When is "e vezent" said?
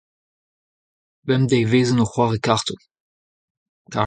1.65-2.03